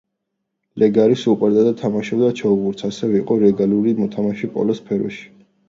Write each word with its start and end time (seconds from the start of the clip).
ლეგარის 0.83 1.25
უყვარდა 1.33 1.65
და 1.67 1.73
თამაშობდა 1.83 2.31
ჩოგბურთს, 2.41 2.87
ასევე 2.89 3.21
იყო 3.23 3.39
რეგულარული 3.47 3.97
მოთამაშე 4.03 4.53
პოლოს 4.59 4.85
სფეროში. 4.85 5.25